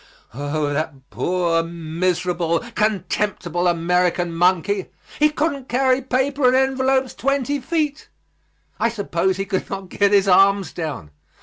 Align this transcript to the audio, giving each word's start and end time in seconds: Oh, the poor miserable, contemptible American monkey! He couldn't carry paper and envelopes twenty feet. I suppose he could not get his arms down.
Oh, 0.33 0.73
the 0.73 0.89
poor 1.11 1.61
miserable, 1.61 2.57
contemptible 2.73 3.67
American 3.67 4.33
monkey! 4.33 4.87
He 5.19 5.29
couldn't 5.29 5.69
carry 5.69 6.01
paper 6.01 6.47
and 6.47 6.55
envelopes 6.55 7.13
twenty 7.13 7.59
feet. 7.59 8.09
I 8.79 8.89
suppose 8.89 9.37
he 9.37 9.45
could 9.45 9.69
not 9.69 9.89
get 9.89 10.11
his 10.11 10.27
arms 10.27 10.73
down. 10.73 11.11